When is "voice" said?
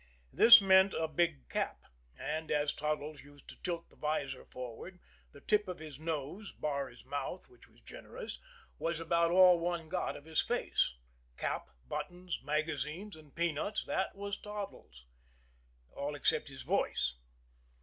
16.63-17.17